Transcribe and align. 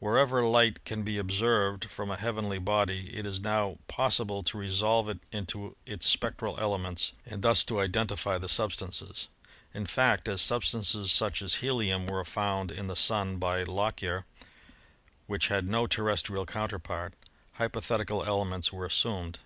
Wherever 0.00 0.42
light 0.42 0.84
can 0.84 1.02
be 1.02 1.18
ob 1.18 1.30
tained 1.30 1.86
from 1.86 2.10
a 2.10 2.18
heavenly 2.18 2.58
body 2.58 3.08
it 3.16 3.24
is 3.24 3.40
now 3.40 3.78
possible 3.88 4.42
to 4.42 4.58
resolve 4.58 5.08
it 5.08 5.20
into 5.32 5.76
its 5.86 6.06
spectral 6.06 6.60
elements 6.60 7.12
and 7.24 7.40
thus 7.40 7.64
to 7.64 7.80
identify 7.80 8.36
the 8.36 8.50
sub 8.50 8.74
stances. 8.74 9.28
In 9.72 9.86
fact, 9.86 10.28
as 10.28 10.42
substances 10.42 11.10
such 11.10 11.40
as 11.40 11.54
helium 11.64 12.06
were 12.06 12.22
found 12.26 12.70
in 12.70 12.86
the 12.86 12.96
Sun 12.96 13.38
by 13.38 13.62
Lockyer, 13.62 14.26
which 15.26 15.48
had 15.48 15.66
no 15.66 15.86
terrestrial 15.86 16.44
counter 16.44 16.78
part, 16.78 17.14
hypothetical 17.54 18.22
elements 18.24 18.74
were 18.74 18.84
assumed. 18.84 19.38